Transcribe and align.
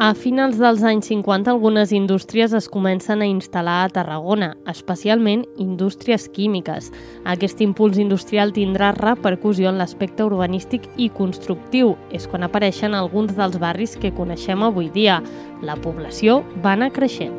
A 0.00 0.14
finals 0.16 0.56
dels 0.56 0.80
anys 0.80 1.10
50, 1.10 1.50
algunes 1.52 1.90
indústries 1.92 2.54
es 2.56 2.70
comencen 2.72 3.20
a 3.20 3.26
instal·lar 3.28 3.82
a 3.84 3.88
Tarragona, 3.92 4.54
especialment 4.72 5.42
indústries 5.60 6.22
químiques. 6.32 6.86
Aquest 7.28 7.60
impuls 7.60 7.98
industrial 8.00 8.54
tindrà 8.56 8.94
repercussió 8.96 9.68
en 9.68 9.76
l'aspecte 9.76 10.24
urbanístic 10.24 10.86
i 10.96 11.10
constructiu. 11.12 11.98
És 12.16 12.24
quan 12.24 12.48
apareixen 12.48 12.96
alguns 12.96 13.34
dels 13.36 13.60
barris 13.60 13.98
que 14.00 14.14
coneixem 14.16 14.64
avui 14.64 14.88
dia. 14.94 15.18
La 15.60 15.76
població 15.76 16.38
va 16.64 16.72
anar 16.78 16.94
creixent. 16.96 17.36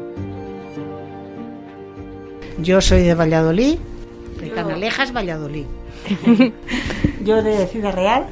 Yo 2.62 2.78
soy 2.78 3.10
de 3.10 3.16
Valladolid, 3.18 3.80
de 4.38 4.52
Canalejas, 4.54 5.16
Valladolid. 5.18 5.66
Jo 7.26 7.42
de 7.42 7.66
Ciudad 7.74 7.96
Real. 7.96 8.30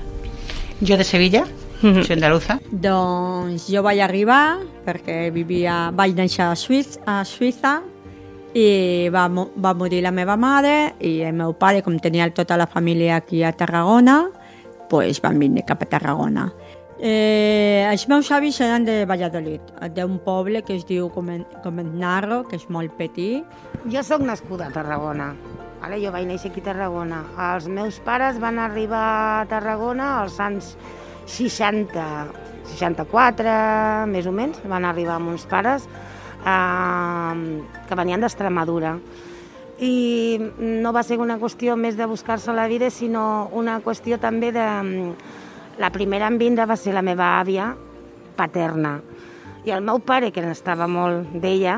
Jo 0.86 0.98
de 0.98 1.04
Sevilla, 1.04 1.48
soy 1.82 2.14
andaluza. 2.16 2.60
Doncs 2.72 3.68
jo 3.72 3.84
vaig 3.86 4.02
arribar 4.04 4.60
perquè 4.86 5.30
vivia, 5.34 5.90
vaig 5.96 6.16
néixer 6.18 6.46
a 6.50 6.56
Suïssa, 6.60 7.00
a 7.06 7.22
Suïssa 7.26 7.80
i 8.58 9.10
va, 9.14 9.28
va 9.30 9.74
morir 9.78 10.02
la 10.02 10.12
meva 10.12 10.36
mare 10.38 10.96
i 11.00 11.20
el 11.22 11.36
meu 11.38 11.54
pare, 11.54 11.84
com 11.86 11.98
tenia 12.02 12.30
tota 12.34 12.58
la 12.58 12.66
família 12.68 13.18
aquí 13.22 13.44
a 13.44 13.52
Tarragona, 13.54 14.24
pues 14.90 15.22
van 15.22 15.38
vindre 15.40 15.64
cap 15.66 15.84
a 15.86 15.90
Tarragona. 15.90 16.48
Eh, 17.00 17.86
els 17.88 18.08
meus 18.12 18.28
avis 18.36 18.58
eren 18.60 18.84
de 18.84 19.06
Valladolid, 19.08 19.62
d'un 19.96 20.18
poble 20.20 20.64
que 20.68 20.76
es 20.76 20.84
diu 20.90 21.08
Comen- 21.14 21.46
Comenarro, 21.64 22.42
que 22.50 22.58
és 22.60 22.66
molt 22.70 22.92
petit. 22.98 23.46
Jo 23.88 24.04
sóc 24.04 24.26
nascuda 24.26 24.68
a 24.68 24.74
Tarragona. 24.76 25.30
Vale? 25.80 26.02
Jo 26.04 26.12
vaig 26.12 26.26
néixer 26.28 26.52
aquí 26.52 26.60
a 26.60 26.64
Tarragona. 26.74 27.22
Els 27.54 27.70
meus 27.72 28.02
pares 28.04 28.40
van 28.44 28.60
arribar 28.60 29.06
a 29.40 29.46
Tarragona 29.48 30.18
als 30.20 30.40
anys 30.44 30.74
60, 31.30 32.06
64, 32.74 33.56
més 34.10 34.28
o 34.28 34.34
menys. 34.36 34.60
Van 34.70 34.86
arribar 34.86 35.18
amb 35.20 35.34
uns 35.34 35.46
pares 35.50 35.88
eh, 36.46 37.34
que 37.88 38.00
venien 38.00 38.22
d'Extremadura. 38.22 38.96
I 39.80 40.40
no 40.60 40.92
va 40.92 41.06
ser 41.08 41.20
una 41.24 41.38
qüestió 41.40 41.78
més 41.80 41.96
de 41.96 42.08
buscar-se 42.10 42.52
la 42.54 42.68
vida, 42.68 42.90
sinó 42.92 43.50
una 43.56 43.80
qüestió 43.86 44.20
també 44.20 44.52
de... 44.52 44.66
La 45.80 45.94
primera 45.96 46.28
en 46.28 46.36
vindre 46.36 46.66
va 46.68 46.76
ser 46.76 46.92
la 46.92 47.06
meva 47.06 47.38
àvia 47.40 47.70
paterna. 48.36 48.98
I 49.64 49.72
el 49.72 49.86
meu 49.86 50.02
pare, 50.04 50.34
que 50.36 50.44
n'estava 50.44 50.90
molt 50.92 51.32
d'ella, 51.40 51.78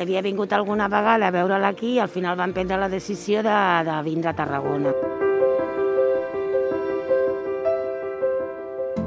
havia 0.00 0.24
vingut 0.24 0.52
alguna 0.52 0.88
vegada 0.88 1.28
a 1.28 1.34
veure-la 1.34 1.74
aquí 1.74 1.98
i 1.98 2.00
al 2.00 2.08
final 2.08 2.40
van 2.40 2.56
prendre 2.56 2.80
la 2.80 2.88
decisió 2.88 3.44
de, 3.44 3.58
de 3.84 4.00
vindre 4.08 4.32
a 4.32 4.38
Tarragona. 4.38 5.13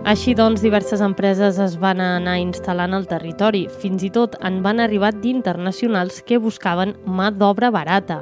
Així 0.07 0.31
doncs, 0.39 0.61
diverses 0.63 1.01
empreses 1.03 1.57
es 1.59 1.73
van 1.81 1.99
anar 1.99 2.37
instal·lant 2.39 2.93
al 2.95 3.09
territori. 3.09 3.65
Fins 3.81 4.05
i 4.07 4.09
tot 4.15 4.37
en 4.47 4.61
van 4.63 4.79
arribar 4.79 5.09
d'internacionals 5.11 6.21
que 6.23 6.37
buscaven 6.39 6.93
mà 7.03 7.25
d'obra 7.35 7.67
barata. 7.75 8.21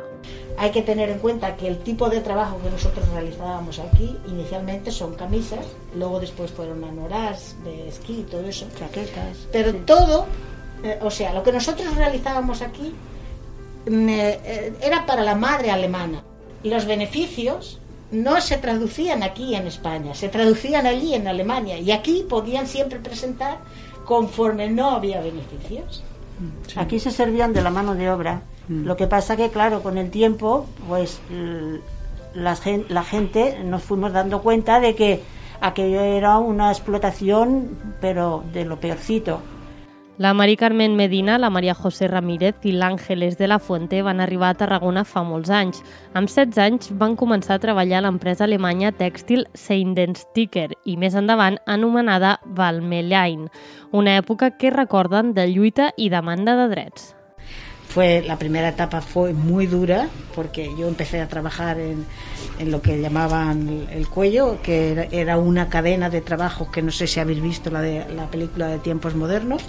Hay 0.57 0.71
que 0.71 0.81
tener 0.81 1.11
en 1.11 1.19
cuenta 1.19 1.55
que 1.55 1.67
el 1.67 1.77
tipo 1.77 2.09
de 2.09 2.21
trabajo 2.21 2.57
que 2.63 2.71
nosotros 2.71 3.07
realizábamos 3.09 3.77
aquí 3.77 4.17
inicialmente 4.25 4.89
son 4.89 5.13
camisas, 5.13 5.63
luego 5.95 6.19
después 6.19 6.49
fueron 6.49 6.83
anoras 6.83 7.55
de 7.63 7.87
esquí 7.87 8.21
y 8.21 8.23
todo 8.23 8.47
eso. 8.47 8.65
Chaquetes. 8.79 9.47
Pero 9.51 9.75
todo, 9.85 10.25
eh, 10.83 10.97
o 11.03 11.11
sea, 11.11 11.33
lo 11.33 11.43
que 11.43 11.51
nosotros 11.51 11.95
realizábamos 11.95 12.63
aquí 12.63 12.95
eh, 13.85 14.73
era 14.81 15.05
para 15.05 15.23
la 15.23 15.35
madre 15.35 15.69
alemana. 15.69 16.23
Los 16.63 16.87
beneficios 16.87 17.79
no 18.15 18.41
se 18.41 18.57
traducían 18.57 19.23
aquí 19.23 19.55
en 19.55 19.67
España, 19.67 20.15
se 20.15 20.29
traducían 20.29 20.85
allí 20.87 21.13
en 21.13 21.27
Alemania 21.27 21.77
y 21.77 21.91
aquí 21.91 22.25
podían 22.27 22.67
siempre 22.67 22.99
presentar 22.99 23.59
conforme 24.05 24.69
no 24.69 24.91
había 24.91 25.21
beneficios. 25.21 26.03
Aquí 26.75 26.99
se 26.99 27.11
servían 27.11 27.53
de 27.53 27.61
la 27.61 27.69
mano 27.69 27.95
de 27.95 28.09
obra. 28.09 28.41
Lo 28.67 28.97
que 28.97 29.07
pasa 29.07 29.37
que, 29.37 29.49
claro, 29.49 29.83
con 29.83 29.97
el 29.97 30.09
tiempo, 30.09 30.65
pues 30.87 31.19
la, 32.33 32.57
la 32.89 33.03
gente 33.03 33.59
nos 33.63 33.83
fuimos 33.83 34.11
dando 34.11 34.41
cuenta 34.41 34.79
de 34.79 34.95
que 34.95 35.21
aquello 35.61 36.01
era 36.01 36.39
una 36.39 36.71
explotación, 36.71 37.77
pero 38.01 38.43
de 38.53 38.65
lo 38.65 38.79
peorcito. 38.79 39.39
La 40.17 40.33
Mari 40.33 40.55
Carmen 40.55 40.95
Medina, 40.95 41.37
la 41.37 41.49
Maria 41.49 41.73
José 41.75 42.07
Ramírez 42.07 42.63
i 42.63 42.71
l'Àngeles 42.71 43.35
de 43.35 43.49
la 43.51 43.57
Fuente 43.59 43.99
van 44.01 44.21
arribar 44.23 44.53
a 44.53 44.55
Tarragona 44.55 45.03
fa 45.03 45.25
molts 45.27 45.51
anys. 45.51 45.81
Amb 46.15 46.31
16 46.31 46.61
anys 46.63 46.93
van 47.01 47.17
començar 47.19 47.57
a 47.57 47.63
treballar 47.65 47.99
a 47.99 48.05
l'empresa 48.05 48.45
alemanya 48.47 48.93
tèxtil 48.95 49.43
Seindensticker 49.59 50.69
i 50.85 50.95
més 50.95 51.19
endavant 51.19 51.59
anomenada 51.67 52.37
Valmelain, 52.45 53.49
una 53.91 54.15
època 54.15 54.53
que 54.55 54.71
recorden 54.71 55.35
de 55.35 55.49
lluita 55.51 55.91
i 55.97 56.07
demanda 56.07 56.55
de 56.63 56.71
drets. 56.71 57.11
Fue, 57.95 58.21
la 58.27 58.37
primera 58.37 58.67
etapa 58.67 58.99
fue 58.99 59.31
muy 59.31 59.67
dura 59.67 60.09
porque 60.35 60.75
yo 60.77 60.89
empecé 60.89 61.21
a 61.21 61.29
trabajar 61.29 61.77
en, 61.79 62.05
lo 62.69 62.81
que 62.81 62.99
llamaban 62.99 63.87
el 63.89 64.09
cuello, 64.09 64.61
que 64.61 65.07
era, 65.13 65.37
una 65.37 65.69
cadena 65.69 66.09
de 66.09 66.19
trabajo 66.19 66.69
que 66.69 66.81
no 66.81 66.91
sé 66.91 67.07
si 67.07 67.21
habéis 67.21 67.41
visto 67.41 67.69
la, 67.69 67.79
de, 67.79 68.05
la 68.13 68.29
película 68.29 68.67
de 68.67 68.79
tiempos 68.79 69.15
modernos, 69.15 69.63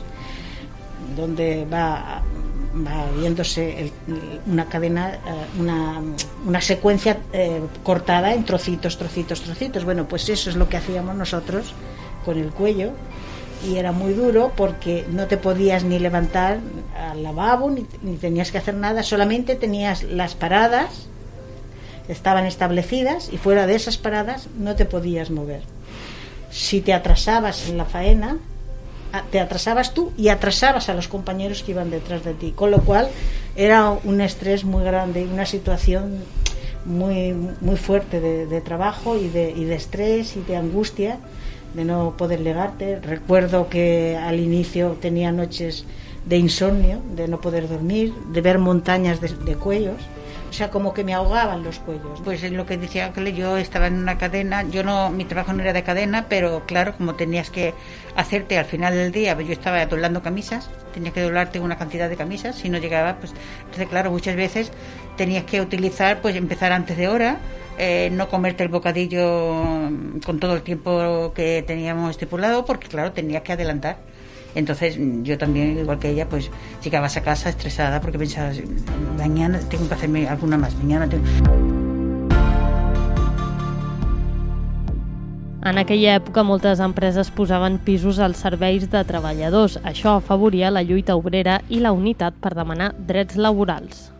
donde 1.14 1.66
va, 1.72 2.20
viéndose 3.16 3.92
una 4.44 4.64
cadena, 4.64 5.14
eh, 5.14 5.19
una, 5.60 6.03
una 6.44 6.60
secuencia 6.60 7.19
eh, 7.32 7.60
cortada 7.84 8.34
en 8.34 8.44
trocitos, 8.44 8.98
trocitos, 8.98 9.41
trocitos. 9.41 9.84
Bueno, 9.84 10.08
pues 10.08 10.28
eso 10.28 10.50
es 10.50 10.56
lo 10.56 10.69
que 10.69 10.78
hacíamos 10.78 11.14
nosotros 11.14 11.75
con 12.25 12.38
el 12.38 12.50
cuello 12.50 12.91
y 13.65 13.77
era 13.77 13.93
muy 13.93 14.12
duro 14.12 14.53
porque 14.56 15.05
no 15.11 15.27
te 15.27 15.37
podías 15.37 15.84
ni 15.84 15.99
levantar 15.99 16.59
al 16.99 17.22
lavabo 17.22 17.71
ni, 17.71 17.87
ni 18.03 18.17
tenías 18.17 18.50
que 18.50 18.59
hacer 18.59 18.75
nada, 18.75 19.03
solamente 19.03 19.56
tenías 19.56 20.03
las 20.03 20.34
paradas, 20.34 21.06
estaban 22.09 22.47
establecidas 22.47 23.31
y 23.33 23.37
fuera 23.39 23.67
de 23.67 23.75
esas 23.75 23.97
paradas 23.99 24.49
no 24.59 24.77
te 24.77 24.84
podías 24.84 25.31
mover. 25.31 25.62
Si 26.50 26.81
te 26.81 26.94
atrasabas 26.94 27.69
en 27.69 27.78
la 27.78 27.84
faena, 27.84 28.39
te 29.31 29.41
atrasabas 29.41 29.94
tú 29.94 30.12
y 30.17 30.28
atrasabas 30.28 30.88
a 30.88 30.94
los 30.94 31.09
compañeros 31.09 31.62
que 31.62 31.73
iban 31.73 31.91
detrás 31.91 32.25
de 32.25 32.34
ti, 32.34 32.53
con 32.53 32.71
lo 32.71 32.78
cual 32.81 33.09
era 33.56 33.91
un 33.91 34.21
estrés 34.21 34.65
muy 34.65 34.84
grande 34.84 35.23
y 35.23 35.25
una 35.25 35.47
situación 35.47 36.25
muy, 36.84 37.33
muy 37.61 37.77
fuerte 37.77 38.21
de, 38.21 38.47
de 38.47 38.61
trabajo 38.61 39.17
y 39.17 39.28
de, 39.28 39.50
y 39.50 39.65
de 39.65 39.75
estrés 39.75 40.37
y 40.37 40.43
de 40.43 40.56
angustia 40.56 41.19
de 41.76 41.84
no 41.84 42.16
poder 42.16 42.41
legarte. 42.41 42.98
Recuerdo 43.00 43.69
que 43.69 44.16
al 44.16 44.41
inicio 44.41 44.97
tenía 45.00 45.31
noches 45.31 45.84
de 46.25 46.38
insomnio, 46.38 47.00
de 47.14 47.28
no 47.28 47.41
poder 47.41 47.69
dormir, 47.69 48.12
de 48.32 48.41
ver 48.41 48.59
montañas 48.59 49.20
de, 49.20 49.54
cuellos, 49.54 50.03
o 50.48 50.53
sea, 50.53 50.70
como 50.70 50.94
que 50.94 51.04
me 51.04 51.14
ahogaban 51.14 51.62
los 51.62 51.78
cuellos. 51.78 52.20
Pues 52.25 52.42
es 52.42 52.50
lo 52.50 52.66
que 52.66 52.78
decía 52.78 53.06
Ángel, 53.06 53.32
yo 53.34 53.59
estaba 53.59 53.87
en 53.87 53.94
una 53.94 54.19
cadena, 54.19 54.64
yo 54.69 54.82
no, 54.82 55.10
mi 55.10 55.25
trabajo 55.25 55.53
no 55.53 55.62
era 55.62 55.72
de 55.72 55.82
cadena, 55.82 56.26
pero 56.28 56.64
claro, 56.66 56.97
como 56.97 57.14
tenías 57.14 57.50
que 57.50 57.75
hacerte 58.16 58.58
al 58.58 58.64
final 58.64 58.94
del 58.94 59.12
día, 59.12 59.34
pues 59.34 59.47
yo 59.47 59.53
estaba 59.53 59.84
doblando 59.87 60.22
camisas, 60.22 60.70
tenías 60.94 61.14
que 61.14 61.22
doblarte 61.22 61.60
una 61.60 61.76
cantidad 61.76 62.08
de 62.08 62.16
camisas, 62.16 62.56
si 62.56 62.70
no 62.70 62.78
llegaba, 62.78 63.16
pues 63.16 63.32
entonces 63.60 63.88
claro, 63.88 64.10
muchas 64.10 64.34
veces 64.34 64.72
tenías 65.16 65.44
que 65.44 65.60
utilizar, 65.60 66.20
pues 66.22 66.34
empezar 66.34 66.72
antes 66.72 66.97
de 66.97 67.06
hora, 67.08 67.38
eh, 67.78 68.10
no 68.12 68.28
comerte 68.28 68.62
el 68.62 68.69
bocadillo 68.69 69.91
con 70.25 70.41
todo 70.41 70.54
el 70.54 70.62
tiempo 70.62 71.32
que 71.34 71.64
teníamos 71.66 72.10
estipulado, 72.10 72.64
porque 72.64 72.88
claro, 72.88 73.12
tenías 73.12 73.42
que 73.42 73.53
adelantar. 73.53 73.98
Entonces 74.54 74.98
yo 75.22 75.37
también, 75.37 75.78
igual 75.78 75.98
que 75.98 76.10
ella, 76.10 76.28
pues 76.28 76.50
llegabas 76.82 77.16
a 77.16 77.22
casa 77.22 77.50
estresada 77.50 78.00
porque 78.00 78.19
pensabas, 78.19 78.59
mañana 79.19 79.60
tengo 79.69 79.87
que 79.87 79.94
hacerme 79.94 80.26
alguna 80.26 80.56
más, 80.56 80.75
mañana 80.76 81.06
tengo... 81.09 81.25
En 85.67 85.78
aquella 85.78 86.12
època 86.14 86.44
moltes 86.46 86.78
empreses 86.78 87.32
posaven 87.34 87.81
pisos 87.82 88.20
als 88.23 88.38
serveis 88.38 88.87
de 88.87 89.02
treballadors. 89.02 89.81
Això 89.82 90.14
afavoria 90.14 90.70
la 90.70 90.87
lluita 90.87 91.19
obrera 91.19 91.58
i 91.67 91.82
la 91.82 91.90
unitat 91.90 92.38
per 92.38 92.55
demanar 92.55 92.93
drets 92.94 93.34
laborals. 93.34 94.12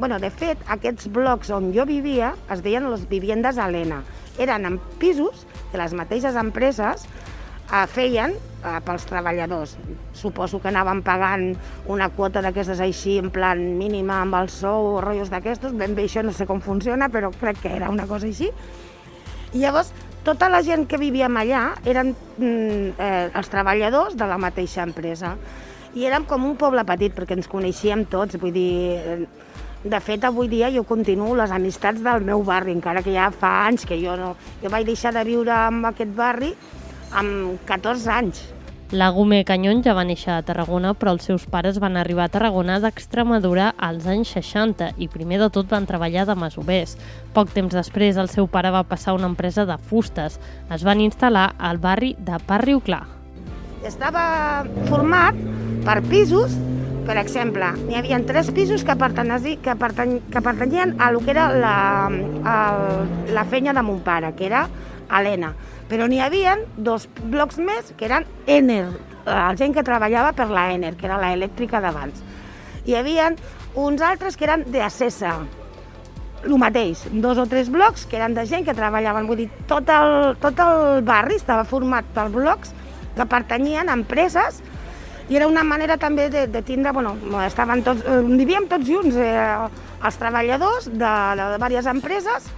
Bueno, 0.00 0.16
de 0.18 0.30
fet, 0.32 0.56
aquests 0.72 1.10
blocs 1.12 1.50
on 1.52 1.74
jo 1.76 1.84
vivia 1.84 2.30
es 2.48 2.62
deien 2.64 2.86
les 2.88 3.02
viviendes 3.10 3.58
Helena. 3.60 3.98
Eren 4.40 4.64
en 4.64 4.78
pisos 4.96 5.42
que 5.68 5.76
les 5.76 5.92
mateixes 5.92 6.38
empreses 6.40 7.02
eh, 7.04 7.82
feien 7.92 8.32
eh, 8.32 8.78
pels 8.86 9.04
treballadors. 9.10 9.74
Suposo 10.16 10.56
que 10.62 10.70
anaven 10.70 11.02
pagant 11.04 11.50
una 11.84 12.08
quota 12.16 12.40
d'aquestes 12.40 12.80
així, 12.80 13.18
en 13.20 13.28
plan 13.34 13.60
mínima 13.76 14.22
amb 14.22 14.38
el 14.38 14.48
sou 14.48 14.94
o 14.94 15.02
rotllos 15.04 15.28
d'aquestos. 15.28 15.76
Ben 15.76 15.92
bé 15.98 16.08
això 16.08 16.24
no 16.24 16.32
sé 16.32 16.48
com 16.48 16.64
funciona, 16.64 17.10
però 17.12 17.28
crec 17.36 17.60
que 17.66 17.74
era 17.76 17.92
una 17.92 18.08
cosa 18.08 18.30
així. 18.30 18.48
I 19.52 19.60
llavors, 19.66 19.92
tota 20.24 20.48
la 20.48 20.62
gent 20.64 20.88
que 20.88 20.96
vivíem 20.96 21.36
allà 21.36 21.74
eren 21.84 22.14
mm, 22.38 22.96
eh, 22.96 23.28
els 23.36 23.52
treballadors 23.52 24.16
de 24.16 24.32
la 24.32 24.40
mateixa 24.40 24.80
empresa. 24.88 25.36
I 25.92 26.08
érem 26.08 26.24
com 26.24 26.48
un 26.48 26.56
poble 26.56 26.88
petit, 26.88 27.12
perquè 27.12 27.36
ens 27.36 27.52
coneixíem 27.52 28.08
tots, 28.08 28.40
vull 28.40 28.56
dir... 28.56 28.72
eh, 28.96 29.48
De 29.80 29.96
fet, 30.04 30.24
avui 30.28 30.48
dia 30.52 30.68
jo 30.68 30.84
continuo 30.84 31.32
les 31.38 31.50
amistats 31.56 32.02
del 32.04 32.20
meu 32.20 32.42
barri, 32.44 32.74
encara 32.76 33.00
que 33.00 33.14
ja 33.14 33.30
fa 33.32 33.64
anys 33.64 33.86
que 33.88 33.96
jo 33.96 34.12
no... 34.20 34.34
Jo 34.60 34.68
vaig 34.68 34.84
deixar 34.84 35.14
de 35.16 35.24
viure 35.24 35.54
en 35.56 35.84
aquest 35.88 36.12
barri 36.16 36.50
amb 37.16 37.56
14 37.64 38.10
anys. 38.12 38.42
La 38.92 39.08
Gume 39.14 39.44
Canyón 39.46 39.84
ja 39.86 39.94
va 39.94 40.02
néixer 40.02 40.32
a 40.34 40.42
Tarragona, 40.42 40.96
però 40.98 41.12
els 41.14 41.24
seus 41.28 41.44
pares 41.46 41.78
van 41.78 41.94
arribar 41.96 42.24
a 42.26 42.32
Tarragona 42.34 42.80
d'Extremadura 42.82 43.68
als 43.78 44.08
anys 44.10 44.32
60 44.34 44.88
i 44.98 45.06
primer 45.08 45.38
de 45.38 45.46
tot 45.54 45.70
van 45.70 45.86
treballar 45.86 46.24
de 46.26 46.34
masovers. 46.34 46.96
Poc 47.32 47.54
temps 47.54 47.72
després, 47.72 48.18
el 48.18 48.28
seu 48.28 48.50
pare 48.50 48.74
va 48.74 48.82
passar 48.82 49.14
a 49.14 49.20
una 49.20 49.30
empresa 49.30 49.64
de 49.64 49.78
fustes. 49.78 50.40
Es 50.74 50.82
van 50.82 51.00
instal·lar 51.00 51.52
al 51.56 51.78
barri 51.78 52.16
de 52.18 52.42
Parriu 52.50 52.82
Clar. 52.82 53.06
Estava 53.86 54.66
format 54.90 55.38
per 55.86 56.00
pisos, 56.10 56.58
per 57.06 57.16
exemple, 57.20 57.72
n'hi 57.86 57.96
havia 57.98 58.18
tres 58.26 58.50
pisos 58.54 58.84
que, 58.86 58.96
perteneci, 58.98 59.56
que, 59.64 59.74
pertany, 59.78 60.18
que 60.30 60.42
pertanyien 60.44 60.96
a 61.00 61.10
lo 61.12 61.20
que 61.24 61.32
era 61.32 61.48
la, 61.52 61.74
el, 62.10 63.34
la 63.34 63.44
fenya 63.44 63.74
de 63.76 63.84
mon 63.86 64.00
pare, 64.06 64.32
que 64.38 64.46
era 64.46 64.66
Helena. 65.10 65.54
Però 65.90 66.06
n'hi 66.06 66.20
havia 66.22 66.56
dos 66.76 67.08
blocs 67.22 67.58
més 67.58 67.94
que 67.98 68.06
eren 68.06 68.26
Ener, 68.46 68.86
la 69.26 69.54
gent 69.58 69.74
que 69.74 69.86
treballava 69.86 70.34
per 70.36 70.50
la 70.50 70.68
Ener, 70.74 70.94
que 70.96 71.08
era 71.08 71.18
l'elèctrica 71.22 71.80
d'abans. 71.82 72.22
Hi 72.86 72.96
havia 72.96 73.32
uns 73.78 74.02
altres 74.02 74.36
que 74.36 74.46
eren 74.46 74.64
d'Acesa, 74.70 75.34
el 76.44 76.56
mateix, 76.58 77.04
dos 77.12 77.38
o 77.38 77.46
tres 77.46 77.68
blocs 77.68 78.06
que 78.08 78.16
eren 78.16 78.34
de 78.34 78.46
gent 78.48 78.64
que 78.64 78.74
treballaven, 78.76 79.26
vull 79.28 79.42
dir, 79.42 79.50
tot 79.68 79.90
el, 79.92 80.36
tot 80.40 80.60
el 80.64 81.02
barri 81.04 81.36
estava 81.36 81.66
format 81.68 82.06
per 82.14 82.30
blocs 82.32 82.72
que 83.16 83.26
pertanyien 83.28 83.90
a 83.90 83.96
empreses 83.98 84.62
i 85.30 85.38
era 85.38 85.46
una 85.46 85.62
manera 85.62 85.96
també 85.96 86.28
de, 86.28 86.46
de 86.50 86.62
tindre, 86.66 86.92
bueno, 86.92 87.14
estaven 87.46 87.84
tots, 87.86 88.02
eh, 88.02 88.18
vivíem 88.26 88.66
tots 88.70 88.88
junts, 88.88 89.14
eh, 89.14 89.68
els 90.02 90.18
treballadors 90.18 90.90
de, 90.90 90.98
de, 91.38 91.46
de 91.54 91.60
diverses 91.60 91.90
empreses, 91.92 92.50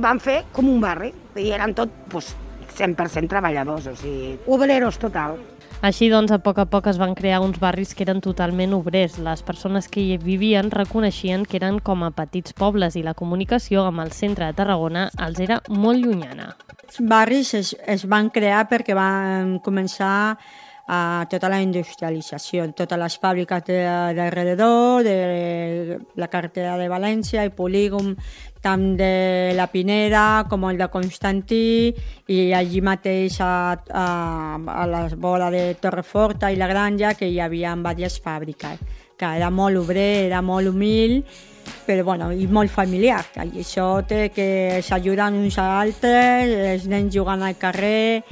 van 0.00 0.18
fer 0.22 0.42
com 0.52 0.68
un 0.68 0.82
barri, 0.82 1.12
i 1.38 1.52
eren 1.54 1.74
tot 1.78 1.92
pues, 2.10 2.34
100% 2.74 3.30
treballadors, 3.30 3.86
o 3.86 3.96
sigui, 3.98 4.34
obreros 4.50 4.98
total. 4.98 5.38
Així 5.80 6.10
doncs, 6.12 6.28
a 6.34 6.36
poc 6.44 6.58
a 6.60 6.66
poc 6.68 6.90
es 6.90 6.98
van 7.00 7.14
crear 7.16 7.38
uns 7.40 7.56
barris 7.60 7.94
que 7.96 8.04
eren 8.04 8.18
totalment 8.20 8.74
obrers. 8.76 9.14
Les 9.22 9.40
persones 9.40 9.86
que 9.88 10.02
hi 10.02 10.18
vivien 10.20 10.68
reconeixien 10.74 11.46
que 11.48 11.56
eren 11.56 11.78
com 11.80 12.02
a 12.04 12.10
petits 12.12 12.52
pobles 12.52 12.98
i 13.00 13.04
la 13.06 13.14
comunicació 13.16 13.86
amb 13.88 14.02
el 14.04 14.12
centre 14.12 14.44
de 14.44 14.58
Tarragona 14.58 15.06
els 15.16 15.40
era 15.40 15.62
molt 15.72 16.04
llunyana. 16.04 16.50
Els 16.84 17.00
barris 17.00 17.54
es, 17.56 17.72
es 17.88 18.04
van 18.04 18.28
crear 18.28 18.66
perquè 18.68 18.92
van 18.98 19.56
començar 19.64 20.36
a 20.90 21.24
tota 21.30 21.46
la 21.46 21.60
industrialització, 21.62 22.64
totes 22.74 22.98
les 22.98 23.16
fàbriques 23.22 23.62
de, 23.68 23.78
d'alrededor, 24.16 25.04
de 25.06 25.98
la 26.18 26.28
carretera 26.32 26.74
de 26.80 26.88
València, 26.90 27.44
el 27.46 27.52
polígon 27.54 28.16
tant 28.60 28.96
de 28.98 29.54
la 29.56 29.68
Pineda 29.70 30.44
com 30.50 30.66
el 30.68 30.80
de 30.80 30.90
Constantí 30.92 31.94
i 32.28 32.40
allí 32.52 32.82
mateix 32.84 33.38
a, 33.40 33.52
a, 33.72 34.06
a 34.58 34.88
la 34.90 35.06
vora 35.14 35.48
de 35.54 35.76
Torreforta 35.80 36.50
i 36.50 36.58
la 36.60 36.68
Granja 36.68 37.14
que 37.14 37.30
hi 37.30 37.38
havia 37.40 37.76
diverses 37.78 38.18
fàbriques 38.20 38.82
que 39.20 39.30
era 39.36 39.50
molt 39.50 39.78
obrer, 39.78 40.26
era 40.26 40.42
molt 40.42 40.68
humil 40.68 41.20
però 41.86 42.04
bueno, 42.04 42.32
i 42.32 42.46
molt 42.50 42.72
familiar 42.72 43.22
i 43.38 43.62
això 43.62 44.02
té 44.08 44.28
que 44.34 44.82
s'ajuden 44.82 45.38
uns 45.44 45.56
a 45.60 45.70
altres 45.80 46.52
els 46.74 46.88
nens 46.90 47.14
jugant 47.14 47.46
al 47.46 47.56
carrer 47.60 48.24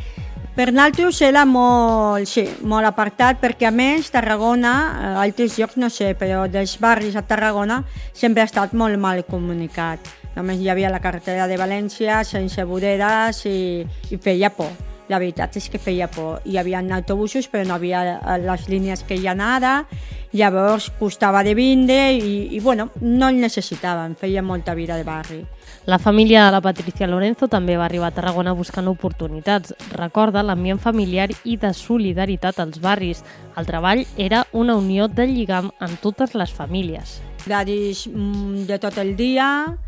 per 0.58 0.72
nosaltres 0.74 1.20
era 1.22 1.44
molt, 1.46 2.26
sí, 2.26 2.42
molt 2.66 2.88
apartat 2.88 3.38
perquè 3.38 3.68
a 3.68 3.70
més 3.70 4.08
Tarragona, 4.10 4.72
a 4.74 5.12
eh, 5.12 5.12
altres 5.28 5.54
llocs 5.54 5.78
no 5.78 5.86
sé, 5.86 6.16
però 6.18 6.48
dels 6.50 6.74
barris 6.82 7.14
a 7.14 7.22
Tarragona 7.22 7.84
sempre 8.10 8.42
ha 8.42 8.50
estat 8.50 8.74
molt 8.74 8.98
mal 8.98 9.22
comunicat. 9.30 10.10
Només 10.34 10.58
hi 10.58 10.66
havia 10.74 10.90
la 10.90 10.98
carretera 10.98 11.46
de 11.46 11.62
València 11.62 12.24
sense 12.26 12.66
voreres 12.66 13.44
i, 13.46 13.86
i 14.10 14.18
feia 14.18 14.50
por. 14.50 14.74
La 15.08 15.18
veritat 15.18 15.56
és 15.56 15.68
que 15.72 15.80
feia 15.80 16.08
por. 16.12 16.42
Hi 16.44 16.58
havia 16.60 16.82
autobusos 16.94 17.48
però 17.48 17.64
no 17.66 17.74
havia 17.74 18.02
eh, 18.18 18.38
les 18.44 18.68
línies 18.68 19.04
que 19.08 19.16
hi 19.16 19.26
ha 19.26 19.36
ara, 19.38 19.86
llavors 20.32 20.90
costava 20.98 21.42
de 21.42 21.54
vindre 21.54 22.12
i, 22.12 22.48
i 22.52 22.60
bueno, 22.60 22.90
no 23.00 23.28
el 23.28 23.40
necessitaven, 23.40 24.16
feia 24.16 24.42
molta 24.42 24.74
vida 24.74 24.96
de 24.96 25.04
barri. 25.04 25.44
La 25.86 25.98
família 25.98 26.44
de 26.44 26.52
la 26.52 26.60
Patricia 26.60 27.06
Lorenzo 27.06 27.48
també 27.48 27.78
va 27.80 27.86
arribar 27.86 28.10
a 28.10 28.14
Tarragona 28.14 28.52
buscant 28.52 28.88
oportunitats. 28.90 29.72
Recorda 29.94 30.42
l'ambient 30.44 30.78
familiar 30.78 31.30
i 31.44 31.56
de 31.56 31.72
solidaritat 31.72 32.60
als 32.60 32.80
barris. 32.80 33.24
El 33.56 33.66
treball 33.66 34.04
era 34.16 34.44
una 34.52 34.76
unió 34.76 35.08
de 35.08 35.26
lligam 35.26 35.72
en 35.80 35.96
totes 36.02 36.34
les 36.34 36.52
famílies. 36.52 37.22
Horaris 37.46 38.06
mm, 38.12 38.66
de 38.68 38.78
tot 38.78 38.98
el 39.00 39.16
dia, 39.16 39.78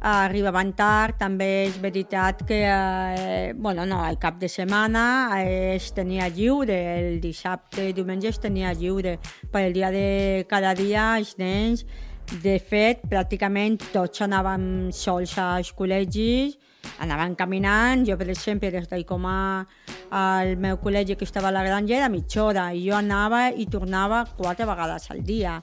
arribaven 0.00 0.72
tard, 0.78 1.16
també 1.18 1.66
és 1.66 1.78
veritat 1.82 2.44
que 2.46 2.60
eh, 2.64 3.52
bueno, 3.56 3.86
no, 3.86 4.04
el 4.06 4.18
cap 4.18 4.38
de 4.38 4.48
setmana 4.48 5.40
eh, 5.42 5.74
es 5.74 5.90
tenia 5.94 6.28
lliure, 6.28 6.76
el 6.98 7.20
dissabte 7.20 7.88
i 7.90 7.96
diumenge 7.96 8.30
es 8.30 8.38
tenia 8.38 8.72
lliure, 8.72 9.18
per 9.50 9.64
el 9.66 9.74
dia 9.74 9.90
de 9.90 10.46
cada 10.48 10.74
dia 10.78 11.16
els 11.18 11.34
nens 11.38 11.84
de 12.42 12.58
fet, 12.60 13.00
pràcticament 13.08 13.78
tots 13.92 14.20
anàvem 14.20 14.90
sols 14.92 15.32
als 15.40 15.72
col·legis, 15.72 16.58
anàvem 17.00 17.34
caminant, 17.38 18.04
jo 18.06 18.18
per 18.20 18.28
exemple 18.28 18.70
des 18.70 18.88
d'Icomà 18.90 19.64
al 20.10 20.56
meu 20.56 20.78
col·legi 20.80 21.16
que 21.18 21.26
estava 21.26 21.48
a 21.48 21.54
la 21.54 21.64
granja 21.66 21.96
era 21.96 22.08
mitja 22.08 22.44
hora 22.44 22.68
i 22.72 22.84
jo 22.86 22.96
anava 22.96 23.48
i 23.50 23.66
tornava 23.70 24.24
quatre 24.36 24.66
vegades 24.68 25.10
al 25.10 25.24
dia. 25.24 25.58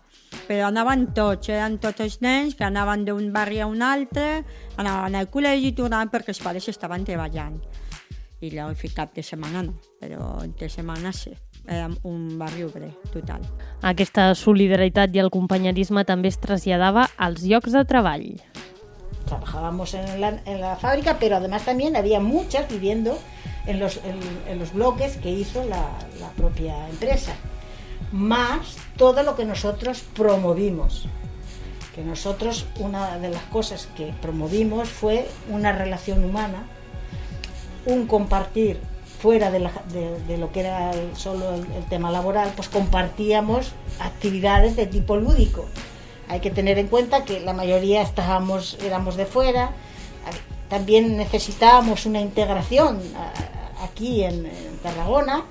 Però 0.48 0.68
anaven 0.68 1.08
tots, 1.18 1.50
eren 1.50 1.80
tots 1.82 2.04
els 2.06 2.20
nens 2.22 2.56
que 2.56 2.68
anaven 2.68 3.06
d'un 3.08 3.32
barri 3.34 3.62
a 3.62 3.68
un 3.68 3.82
altre, 3.82 4.44
anaven 4.78 5.16
al 5.16 5.32
col·legi 5.34 5.72
i 5.72 5.78
tornaven 5.78 6.14
perquè 6.14 6.36
els 6.36 6.44
pares 6.44 6.70
estaven 6.70 7.06
treballant. 7.08 7.58
I 8.42 8.52
llavors 8.52 8.94
cap 8.94 9.16
de 9.16 9.24
setmana 9.24 9.64
no, 9.66 9.80
però 10.00 10.36
entre 10.44 10.70
setmana 10.70 11.14
sí 11.16 11.34
era 11.68 11.90
un 12.04 12.38
barri 12.38 12.64
obrer 12.64 12.92
total. 13.14 13.42
Aquesta 13.82 14.34
solidaritat 14.38 15.16
i 15.16 15.22
el 15.24 15.32
companyerisme 15.34 16.06
també 16.06 16.30
es 16.30 16.38
traslladava 16.42 17.08
als 17.18 17.46
llocs 17.46 17.74
de 17.74 17.86
treball. 17.90 18.28
Trabajábamos 19.26 19.96
en 19.96 20.22
la, 20.22 20.30
en 20.46 20.62
la 20.62 20.76
fábrica, 20.76 21.18
pero 21.20 21.38
además 21.38 21.66
también 21.66 21.96
había 21.96 22.20
muchas 22.20 22.70
viviendo 22.70 23.18
en 23.68 23.80
los, 23.80 24.00
en, 24.48 24.60
los 24.60 24.74
bloques 24.74 25.18
que 25.18 25.30
hizo 25.30 25.64
la, 25.64 25.90
la 26.20 26.30
propia 26.36 26.90
empresa, 26.90 27.36
más 28.12 28.78
todo 28.98 29.24
lo 29.24 29.36
que 29.36 29.46
nosotros 29.46 30.04
promovimos. 30.16 31.08
Que 31.94 32.04
nosotros, 32.04 32.66
una 32.80 33.18
de 33.20 33.30
las 33.30 33.44
cosas 33.44 33.88
que 33.96 34.14
promovimos 34.22 34.90
fue 34.90 35.28
una 35.50 35.72
relación 35.72 36.24
humana, 36.24 36.66
un 37.86 38.06
compartir 38.06 38.80
fuera 39.20 39.50
de, 39.50 39.60
lo 40.38 40.52
que 40.52 40.60
era 40.60 40.92
solo 41.16 41.56
el, 41.56 41.66
el, 41.74 41.86
tema 41.86 42.12
laboral, 42.12 42.52
pues 42.56 42.68
compartíamos 42.68 43.72
actividades 44.00 44.76
de 44.76 44.88
tipo 44.88 45.16
lúdico. 45.16 45.66
Hay 46.28 46.42
que 46.42 46.52
tener 46.52 46.78
en 46.80 46.88
cuenta 46.88 47.24
que 47.24 47.40
la 47.40 47.54
mayoría 47.54 48.02
estábamos, 48.02 48.78
éramos 48.84 49.16
de 49.16 49.26
fuera, 49.26 49.72
también 50.70 51.18
necesitábamos 51.18 52.06
una 52.06 52.20
integración 52.20 53.00
aquí 53.86 54.24
en, 54.24 54.46
en 54.46 54.78
Tarragona 54.84 55.46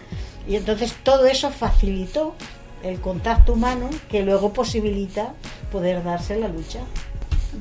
y 0.47 0.57
entonces 0.57 0.95
todo 1.03 1.27
eso 1.27 1.51
facilitó 1.51 2.35
el 2.83 3.01
contacto 3.01 3.55
humano 3.55 3.89
que 4.11 4.23
luego 4.23 4.53
posibilita 4.53 5.35
poder 5.73 6.05
darse 6.05 6.39
la 6.39 6.49
lucha. 6.49 6.81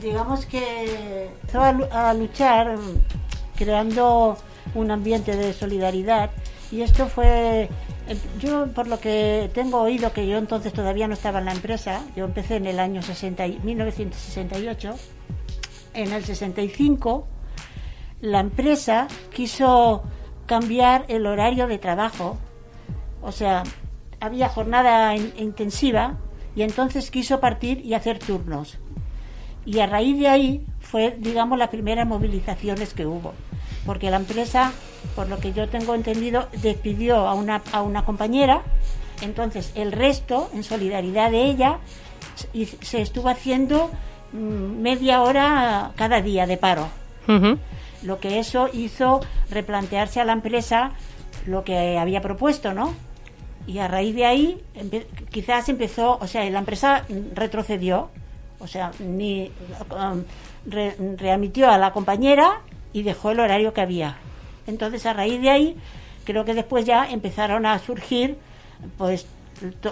Digamos 0.01 0.45
que 0.45 1.29
estaba 1.45 1.69
a 2.09 2.13
luchar 2.13 2.77
creando 3.55 4.37
un 4.75 4.91
ambiente 4.91 5.35
de 5.35 5.53
solidaridad 5.53 6.31
y 6.71 6.81
esto 6.81 7.07
fue 7.07 7.69
eh, 8.07 8.17
yo 8.39 8.67
por 8.73 8.87
lo 8.87 8.99
que 8.99 9.49
tengo 9.53 9.81
oído 9.81 10.11
que 10.11 10.27
yo 10.27 10.37
entonces 10.37 10.73
todavía 10.73 11.07
no 11.07 11.13
estaba 11.13 11.39
en 11.39 11.45
la 11.45 11.51
empresa 11.51 12.01
yo 12.15 12.25
empecé 12.25 12.55
en 12.55 12.65
el 12.65 12.79
año 12.79 13.03
60, 13.03 13.45
1968 13.63 14.95
en 15.93 16.11
el 16.11 16.25
65 16.25 17.27
la 18.21 18.39
empresa 18.39 19.07
quiso 19.31 20.03
cambiar 20.45 21.05
el 21.07 21.25
horario 21.25 21.67
de 21.67 21.77
trabajo 21.77 22.37
o 23.21 23.31
sea 23.31 23.63
había 24.19 24.49
jornada 24.49 25.15
in, 25.15 25.33
intensiva 25.37 26.17
y 26.55 26.61
entonces 26.61 27.11
quiso 27.11 27.39
partir 27.39 27.85
y 27.85 27.93
hacer 27.93 28.19
turnos 28.19 28.77
y 29.65 29.79
a 29.79 29.87
raíz 29.87 30.19
de 30.19 30.27
ahí 30.27 30.65
fue 30.79 31.15
digamos 31.17 31.57
las 31.57 31.69
primeras 31.69 32.07
movilizaciones 32.07 32.93
que 32.93 33.05
hubo 33.05 33.33
porque 33.85 34.09
la 34.09 34.17
empresa, 34.17 34.71
por 35.15 35.29
lo 35.29 35.39
que 35.39 35.53
yo 35.53 35.67
tengo 35.67 35.95
entendido, 35.95 36.47
despidió 36.61 37.27
a 37.27 37.33
una, 37.33 37.61
a 37.71 37.81
una 37.81 38.05
compañera, 38.05 38.61
entonces 39.21 39.71
el 39.75 39.91
resto, 39.91 40.49
en 40.53 40.63
solidaridad 40.63 41.31
de 41.31 41.43
ella, 41.45 41.79
se 42.81 43.01
estuvo 43.01 43.29
haciendo 43.29 43.91
mm, 44.31 44.81
media 44.81 45.21
hora 45.21 45.91
cada 45.95 46.21
día 46.21 46.47
de 46.47 46.57
paro. 46.57 46.87
Uh. 47.27 47.57
Lo 48.03 48.19
que 48.19 48.39
eso 48.39 48.69
hizo 48.71 49.21
replantearse 49.49 50.19
a 50.19 50.25
la 50.25 50.33
empresa 50.33 50.91
lo 51.45 51.63
que 51.63 51.97
había 51.97 52.21
propuesto, 52.21 52.73
¿no? 52.73 52.93
Y 53.65 53.79
a 53.79 53.87
raíz 53.87 54.15
de 54.15 54.25
ahí, 54.25 54.63
quizás 55.31 55.69
empezó, 55.69 56.17
o 56.19 56.27
sea, 56.27 56.49
la 56.49 56.59
empresa 56.59 57.05
retrocedió, 57.33 58.09
o 58.59 58.67
sea, 58.67 58.91
ni 58.99 59.51
um, 59.89 60.23
re 60.65 60.95
readmitió 61.17 61.69
a 61.69 61.77
la 61.77 61.91
compañera 61.91 62.61
y 62.91 63.03
dejó 63.03 63.31
el 63.31 63.39
horario 63.39 63.73
que 63.73 63.81
había. 63.81 64.17
Entonces, 64.67 65.05
a 65.05 65.13
raíz 65.13 65.41
de 65.41 65.49
ahí, 65.49 65.77
creo 66.25 66.45
que 66.45 66.53
después 66.53 66.85
ya 66.85 67.09
empezaron 67.09 67.65
a 67.65 67.79
surgir, 67.79 68.37
pues 68.97 69.27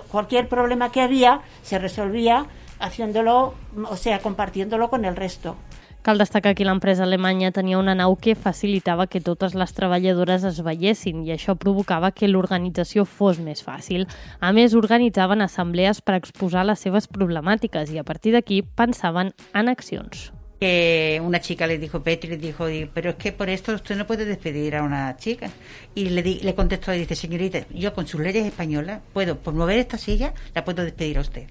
cualquier 0.09 0.49
problema 0.49 0.91
que 0.91 1.01
había 1.01 1.41
se 1.63 1.79
resolvía 1.79 2.45
haciéndolo, 2.79 3.53
o 3.89 3.95
sea, 3.95 4.19
compartiéndolo 4.19 4.89
con 4.89 5.05
el 5.05 5.15
resto. 5.15 5.55
Cal 6.01 6.17
destacar 6.17 6.55
que 6.57 6.65
l'empresa 6.65 7.03
alemanya 7.05 7.51
tenia 7.53 7.77
una 7.77 7.93
nau 7.93 8.15
que 8.17 8.33
facilitava 8.33 9.05
que 9.05 9.21
totes 9.21 9.53
les 9.53 9.73
treballadores 9.77 10.41
es 10.49 10.57
veiessin 10.65 11.19
i 11.27 11.29
això 11.35 11.53
provocava 11.61 12.09
que 12.11 12.25
l'organització 12.27 13.05
fos 13.05 13.37
més 13.37 13.61
fàcil. 13.61 14.07
A 14.41 14.49
més, 14.51 14.73
organitzaven 14.73 15.43
assemblees 15.45 16.01
per 16.01 16.15
exposar 16.17 16.65
les 16.65 16.81
seves 16.81 17.05
problemàtiques 17.07 17.93
i 17.93 18.01
a 18.01 18.03
partir 18.07 18.33
d'aquí 18.33 18.63
pensaven 18.63 19.33
en 19.53 19.69
accions. 19.69 20.31
que 20.61 21.19
una 21.25 21.39
chica 21.41 21.65
le 21.65 21.79
dijo, 21.79 22.03
Petri 22.03 22.29
le 22.29 22.37
dijo, 22.37 22.69
y- 22.69 22.85
pero 22.93 23.09
es 23.09 23.15
que 23.15 23.31
por 23.31 23.49
esto 23.49 23.73
usted 23.73 23.95
no 23.97 24.05
puede 24.05 24.25
despedir 24.25 24.75
a 24.75 24.83
una 24.83 25.17
chica. 25.17 25.49
Y 25.95 26.09
le, 26.09 26.21
di- 26.21 26.39
le 26.43 26.53
contestó 26.53 26.93
y 26.93 26.99
dice, 26.99 27.15
señorita, 27.15 27.65
yo 27.73 27.95
con 27.95 28.05
sus 28.05 28.21
leyes 28.21 28.45
españolas 28.45 29.01
puedo, 29.11 29.39
por 29.39 29.55
mover 29.55 29.79
esta 29.79 29.97
silla, 29.97 30.35
la 30.53 30.63
puedo 30.63 30.83
despedir 30.83 31.17
a 31.17 31.21
usted. 31.21 31.47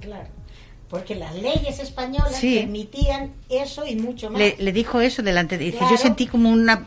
Claro. 0.00 0.26
Porque 0.90 1.14
las 1.14 1.34
leyes 1.36 1.78
españolas 1.78 2.34
Sí. 2.36 2.58
permitían 2.58 3.32
eso 3.48 3.86
y 3.86 3.94
mucho 3.94 4.28
más. 4.28 4.40
Le, 4.40 4.56
le 4.58 4.72
dijo 4.72 5.00
eso 5.00 5.22
delante 5.22 5.56
de 5.56 5.66
dice, 5.66 5.78
Claro. 5.78 5.92
yo 5.94 6.02
sentí 6.02 6.26
como 6.26 6.50
una, 6.50 6.84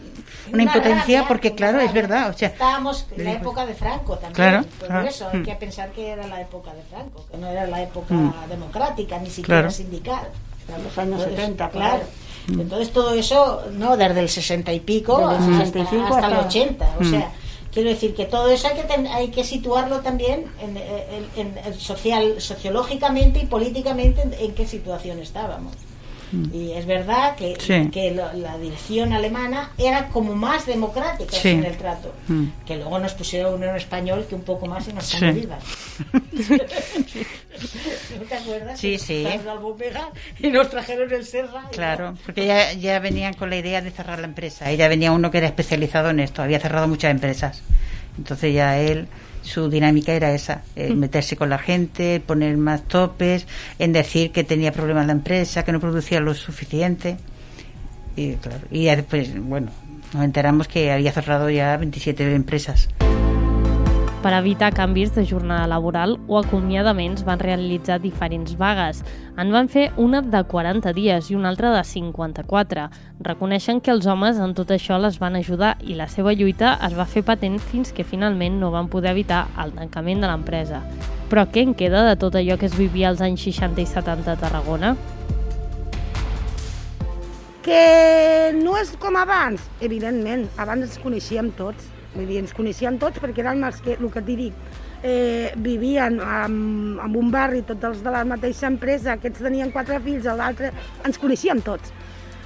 una 0.52 0.64
impotencia 0.64 1.20
rabia, 1.20 1.26
porque 1.28 1.48
una 1.50 1.56
claro, 1.58 1.80
es 1.80 1.88
rabia. 1.88 2.02
verdad, 2.02 2.30
o 2.30 2.34
sea, 2.34 2.50
estábamos 2.50 3.08
en 3.16 3.24
la 3.24 3.30
dijo- 3.32 3.42
época 3.44 3.66
de 3.66 3.74
Franco 3.76 4.14
también. 4.16 4.34
Claro, 4.34 4.66
Por 4.80 4.88
claro. 4.90 5.08
eso 5.08 5.30
hay 5.32 5.40
Mm. 5.40 5.44
que 5.46 5.56
pensar 5.56 5.92
que 5.94 6.10
era 6.10 6.28
la 6.28 6.42
época 6.42 6.74
de 6.74 6.82
Franco, 6.84 7.26
que 7.32 7.38
no 7.38 7.48
era 7.48 7.66
la 7.66 7.82
época 7.82 8.14
Mm. 8.14 8.34
democrática, 8.50 9.20
ni 9.20 9.30
siquiera 9.30 9.62
Claro. 9.62 9.72
sindical. 9.72 10.28
En 10.76 10.84
los 10.84 10.98
años 10.98 11.20
Entonces, 11.20 11.36
70, 11.36 11.70
claro. 11.70 12.04
claro. 12.48 12.62
Entonces 12.62 12.92
todo 12.94 13.14
eso, 13.14 13.64
no, 13.72 13.96
desde 13.96 14.20
el 14.20 14.28
60 14.30 14.74
y 14.74 14.80
pico 14.82 15.18
el 15.30 15.38
hasta- 15.38 15.46
65 15.60 16.14
hasta, 16.16 16.28
el 16.28 16.34
hasta- 16.34 16.48
80. 16.48 16.96
O 17.00 17.04
Mm. 17.04 17.10
sea, 17.10 17.32
quiero 17.74 17.90
decir 17.90 18.14
que 18.16 18.26
todo 18.26 18.48
eso 18.50 18.68
hay 18.68 18.76
que, 18.76 18.94
hay 19.10 19.28
que 19.30 19.44
situarlo 19.44 20.02
también 20.02 20.46
en, 20.62 20.78
en- 20.78 21.80
social, 21.80 22.40
sociológicamente 22.40 23.40
y 23.40 23.46
políticamente 23.46 24.22
en, 24.22 24.34
en 24.34 24.54
qué 24.54 24.66
situación 24.68 25.20
estábamos. 25.20 25.74
Y 26.52 26.72
es 26.72 26.86
verdad 26.86 27.36
que. 27.36 27.56
Sí. 27.60 27.90
que 27.92 28.12
lo- 28.12 28.34
la 28.34 28.58
dirección 28.58 29.14
alemana 29.14 29.72
era 29.78 30.08
como 30.10 30.34
más 30.36 30.66
democrática 30.66 31.36
Sí. 31.36 31.50
en 31.50 31.64
el 31.64 31.78
trato. 31.78 32.14
Mm. 32.28 32.46
Que 32.66 32.78
luego 32.78 32.98
nos 33.00 33.14
pusieron 33.14 33.54
uno 33.56 33.66
en 33.68 33.76
español 33.76 34.26
que 34.28 34.36
un 34.36 34.42
poco 34.42 34.66
más 34.66 34.88
y 34.88 34.94
nos 34.94 35.06
Sí. 35.06 35.18
sí. 35.20 35.32
vivas. 35.32 35.64
¿No 38.20 38.26
te 38.28 38.36
acuerdas? 38.36 38.80
Sí, 38.80 38.98
sí. 38.98 39.26
En 39.28 39.42
y 40.40 40.50
nos 40.52 40.70
trajeron 40.70 41.12
el 41.14 41.26
Serra. 41.26 41.64
Claro, 41.72 42.16
porque 42.26 42.46
ya, 42.46 42.74
ya 42.74 43.00
venían 43.00 43.34
con 43.34 43.50
la 43.50 43.58
idea 43.58 43.82
de 43.82 43.92
cerrar 43.92 44.20
la 44.20 44.26
empresa. 44.26 44.72
Ya 44.74 44.88
venía 44.88 45.12
uno 45.12 45.32
que 45.32 45.38
era 45.38 45.48
especializado 45.48 46.10
en 46.10 46.20
esto, 46.20 46.42
había 46.42 46.60
cerrado 46.60 46.88
muchas 46.88 47.12
empresas. 47.12 47.62
Entonces 48.18 48.54
ya 48.54 48.80
él, 48.80 49.08
su 49.44 49.70
dinámica 49.70 50.14
era 50.14 50.34
esa, 50.34 50.64
eh, 50.76 50.94
meterse 50.94 51.36
con 51.36 51.50
la 51.50 51.60
gente, 51.60 52.22
poner 52.26 52.58
más 52.58 52.84
topes, 52.84 53.46
en 53.78 53.94
decir 53.94 54.32
que 54.32 54.44
tenía 54.44 54.72
problemas 54.72 55.06
la 55.06 55.14
empresa, 55.14 55.64
que 55.64 55.72
no 55.72 55.80
producía 55.80 56.20
lo 56.20 56.34
suficiente. 56.34 57.18
Y 58.16 58.34
claro, 58.36 58.62
y 58.72 58.86
después, 58.86 59.30
bueno, 59.40 59.72
nos 60.14 60.24
enteramos 60.24 60.68
que 60.68 60.92
había 60.92 61.12
cerrado 61.12 61.50
ya 61.50 61.78
27 61.78 62.34
empresas. 62.34 62.90
Per 64.24 64.32
evitar 64.32 64.70
canvis 64.72 65.10
de 65.12 65.26
jornada 65.28 65.68
laboral 65.68 66.14
o 66.32 66.38
acomiadaments 66.40 67.26
van 67.28 67.42
realitzar 67.44 67.98
diferents 68.00 68.54
vagues. 68.56 69.02
En 69.36 69.50
van 69.52 69.68
fer 69.68 69.90
una 70.00 70.22
de 70.24 70.40
40 70.48 70.94
dies 70.96 71.28
i 71.28 71.36
una 71.36 71.50
altra 71.52 71.74
de 71.74 71.82
54. 71.84 72.86
Reconeixen 73.20 73.82
que 73.84 73.92
els 73.92 74.08
homes 74.08 74.40
en 74.40 74.54
tot 74.56 74.72
això 74.72 74.96
les 74.96 75.18
van 75.20 75.36
ajudar 75.36 75.74
i 75.84 75.98
la 76.00 76.08
seva 76.08 76.32
lluita 76.32 76.78
es 76.88 76.96
va 76.96 77.04
fer 77.04 77.26
patent 77.28 77.58
fins 77.60 77.92
que 77.92 78.08
finalment 78.08 78.62
no 78.62 78.72
van 78.72 78.88
poder 78.88 79.12
evitar 79.12 79.42
el 79.60 79.76
tancament 79.76 80.24
de 80.24 80.30
l'empresa. 80.32 80.80
Però 81.28 81.44
què 81.52 81.66
en 81.68 81.74
queda 81.76 82.06
de 82.08 82.16
tot 82.16 82.38
allò 82.40 82.56
que 82.56 82.70
es 82.72 82.78
vivia 82.80 83.10
als 83.12 83.20
anys 83.20 83.44
60 83.44 83.84
i 83.84 83.90
70 83.92 84.38
a 84.38 84.40
Tarragona? 84.40 84.94
Que 87.68 88.56
no 88.56 88.80
és 88.80 88.96
com 89.04 89.20
abans, 89.20 89.68
evidentment. 89.82 90.48
Abans 90.56 90.88
ens 90.88 90.96
coneixíem 91.04 91.52
tots. 91.60 91.92
Vull 92.14 92.30
dir, 92.30 92.40
ens 92.44 92.54
coneixíem 92.54 93.00
tots 93.02 93.22
perquè 93.22 93.42
érem 93.42 93.64
els 93.66 93.82
que, 93.82 93.98
el 93.98 94.10
que 94.14 94.22
t'hi 94.22 94.36
dic, 94.38 94.58
eh, 95.04 95.52
vivien 95.58 96.20
en, 96.22 96.56
en 97.02 97.18
un 97.20 97.32
barri, 97.34 97.64
tots 97.68 97.90
els 97.90 98.04
de 98.06 98.14
la 98.14 98.24
mateixa 98.26 98.70
empresa, 98.70 99.18
aquests 99.18 99.44
tenien 99.44 99.74
quatre 99.74 100.00
fills, 100.04 100.30
l'altre... 100.30 100.72
Ens 101.04 101.20
coneixíem 101.22 101.62
tots. 101.66 101.94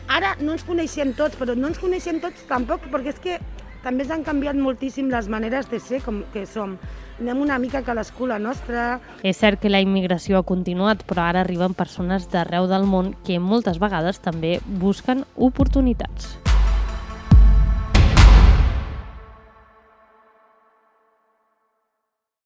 Ara 0.08 0.36
no 0.40 0.56
ens 0.56 0.64
coneixem 0.64 1.12
tots, 1.18 1.36
però 1.36 1.56
no 1.56 1.68
ens 1.68 1.80
coneixem 1.82 2.22
tots 2.24 2.48
tampoc, 2.48 2.88
perquè 2.94 3.12
és 3.12 3.20
que 3.24 3.40
també 3.84 4.08
s'han 4.08 4.24
canviat 4.24 4.58
moltíssim 4.60 5.12
les 5.12 5.28
maneres 5.32 5.68
de 5.72 5.80
ser 5.84 6.02
com 6.04 6.24
que 6.34 6.46
som. 6.48 6.78
Anem 7.20 7.44
una 7.44 7.58
mica 7.60 7.82
cadascú 7.84 8.28
la 8.30 8.40
nostra, 8.40 9.00
És 9.24 9.40
cert 9.42 9.62
que 9.62 9.72
la 9.74 9.82
immigració 9.82 10.40
ha 10.40 10.48
continuat, 10.48 11.04
però 11.08 11.28
ara 11.28 11.44
arriben 11.44 11.76
persones 11.78 12.30
d'arreu 12.32 12.68
del 12.72 12.88
món 12.88 13.16
que 13.26 13.40
moltes 13.40 13.82
vegades 13.84 14.22
també 14.24 14.60
busquen 14.68 15.26
oportunitats. 15.36 16.38